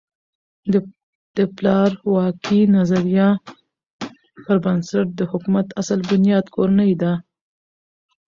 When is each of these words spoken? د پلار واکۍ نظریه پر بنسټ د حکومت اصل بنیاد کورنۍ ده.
د 1.37 1.39
پلار 1.55 1.91
واکۍ 2.13 2.61
نظریه 2.75 3.29
پر 4.45 4.57
بنسټ 4.63 5.07
د 5.15 5.21
حکومت 5.31 5.67
اصل 5.81 5.99
بنیاد 6.09 6.45
کورنۍ 6.55 6.91
ده. 7.01 7.11